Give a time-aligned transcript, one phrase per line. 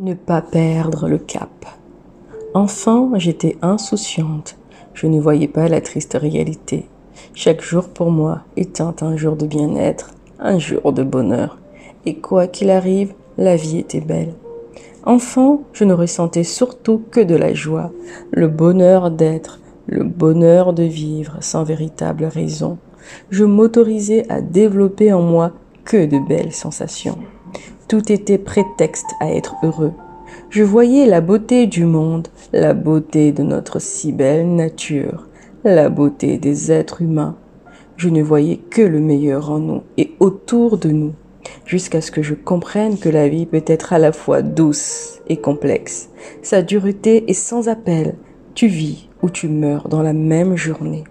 [0.00, 1.66] Ne pas perdre le cap.
[2.52, 4.56] Enfant, j'étais insouciante.
[4.92, 6.88] Je ne voyais pas la triste réalité.
[7.32, 10.10] Chaque jour pour moi était un jour de bien-être,
[10.40, 11.58] un jour de bonheur.
[12.06, 14.34] Et quoi qu'il arrive, la vie était belle.
[15.04, 17.92] Enfant, je ne ressentais surtout que de la joie,
[18.32, 22.78] le bonheur d'être, le bonheur de vivre sans véritable raison.
[23.30, 25.52] Je m'autorisais à développer en moi
[25.84, 27.18] que de belles sensations.
[27.88, 29.92] Tout était prétexte à être heureux.
[30.50, 35.28] Je voyais la beauté du monde, la beauté de notre si belle nature,
[35.64, 37.36] la beauté des êtres humains.
[37.96, 41.12] Je ne voyais que le meilleur en nous et autour de nous,
[41.64, 45.36] jusqu'à ce que je comprenne que la vie peut être à la fois douce et
[45.36, 46.10] complexe.
[46.42, 48.16] Sa dureté est sans appel.
[48.54, 51.04] Tu vis ou tu meurs dans la même journée.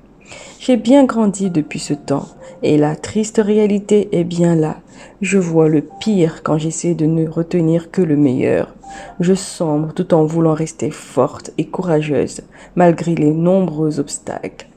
[0.60, 2.28] J'ai bien grandi depuis ce temps,
[2.62, 4.78] et la triste réalité est bien là.
[5.22, 8.74] Je vois le pire quand j'essaie de ne retenir que le meilleur.
[9.20, 12.42] Je sombre tout en voulant rester forte et courageuse,
[12.76, 14.68] malgré les nombreux obstacles.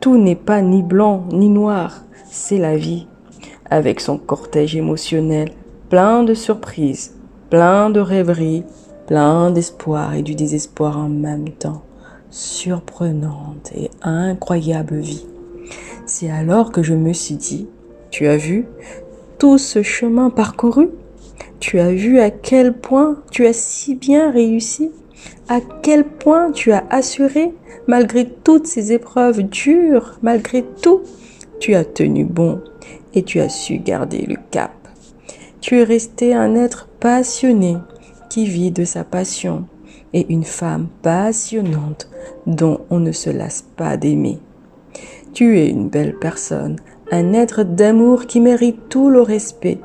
[0.00, 3.06] Tout n'est pas ni blanc ni noir, c'est la vie,
[3.70, 5.52] avec son cortège émotionnel,
[5.88, 7.16] plein de surprises,
[7.48, 8.64] plein de rêveries,
[9.06, 11.82] plein d'espoir et du désespoir en même temps
[12.30, 15.26] surprenante et incroyable vie.
[16.06, 17.68] C'est alors que je me suis dit,
[18.10, 18.66] tu as vu
[19.38, 20.90] tout ce chemin parcouru?
[21.60, 24.90] Tu as vu à quel point tu as si bien réussi?
[25.48, 27.52] À quel point tu as assuré,
[27.86, 31.02] malgré toutes ces épreuves dures, malgré tout,
[31.58, 32.60] tu as tenu bon
[33.14, 34.72] et tu as su garder le cap.
[35.60, 37.76] Tu es resté un être passionné
[38.30, 39.66] qui vit de sa passion
[40.12, 42.08] et une femme passionnante
[42.46, 44.38] dont on ne se lasse pas d'aimer.
[45.32, 46.76] Tu es une belle personne,
[47.12, 49.78] un être d'amour qui mérite tout le respect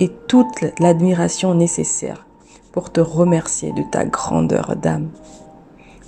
[0.00, 2.26] et toute l'admiration nécessaire
[2.72, 5.10] pour te remercier de ta grandeur d'âme.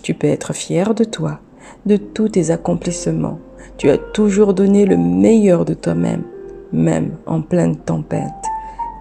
[0.03, 1.41] Tu peux être fier de toi,
[1.87, 3.39] de tous tes accomplissements.
[3.79, 6.25] Tu as toujours donné le meilleur de toi-même,
[6.73, 8.31] même en pleine tempête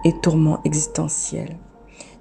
[0.04, 1.56] et tourments existentiels.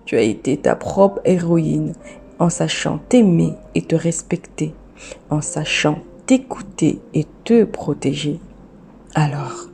[0.06, 1.94] Tu as été ta propre héroïne
[2.40, 4.74] en sachant t'aimer et te respecter,
[5.30, 8.40] en sachant t'écouter et te protéger.
[9.16, 9.68] Alors,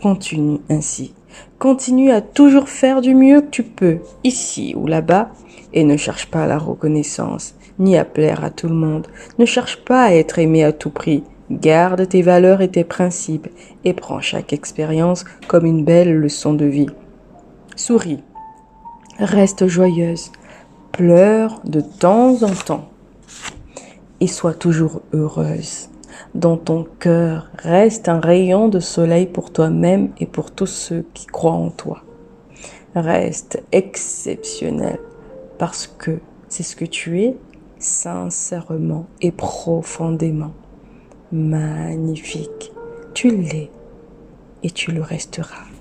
[0.00, 1.14] continue ainsi.
[1.58, 5.30] Continue à toujours faire du mieux que tu peux, ici ou là-bas,
[5.72, 9.06] et ne cherche pas la reconnaissance, ni à plaire à tout le monde.
[9.38, 11.24] Ne cherche pas à être aimé à tout prix.
[11.50, 13.48] Garde tes valeurs et tes principes,
[13.84, 16.90] et prends chaque expérience comme une belle leçon de vie.
[17.76, 18.22] Souris.
[19.18, 20.32] Reste joyeuse
[20.92, 22.90] pleure de temps en temps
[24.20, 25.88] et sois toujours heureuse.
[26.34, 31.26] Dans ton cœur reste un rayon de soleil pour toi-même et pour tous ceux qui
[31.26, 32.02] croient en toi.
[32.94, 34.98] Reste exceptionnel
[35.58, 37.36] parce que c'est ce que tu es
[37.78, 40.52] sincèrement et profondément.
[41.32, 42.72] Magnifique.
[43.14, 43.70] Tu l'es
[44.62, 45.71] et tu le resteras.